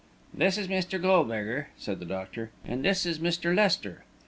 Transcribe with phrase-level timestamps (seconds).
[0.33, 0.99] "This is Mr.
[0.99, 3.55] Goldberger," said the doctor, "and this is Mr.
[3.55, 4.03] Lester."